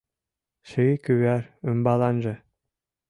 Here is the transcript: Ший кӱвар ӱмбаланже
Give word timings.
Ший 0.69 0.93
кӱвар 1.03 1.43
ӱмбаланже 1.69 2.35